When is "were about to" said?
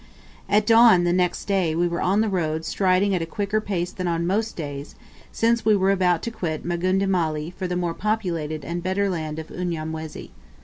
5.75-6.31